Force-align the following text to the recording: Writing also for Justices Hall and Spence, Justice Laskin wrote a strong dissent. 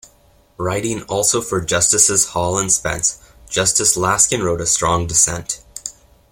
Writing 0.57 1.03
also 1.03 1.43
for 1.43 1.61
Justices 1.61 2.29
Hall 2.29 2.57
and 2.57 2.71
Spence, 2.71 3.19
Justice 3.47 3.95
Laskin 3.95 4.41
wrote 4.43 4.59
a 4.59 4.65
strong 4.65 5.05
dissent. 5.05 5.61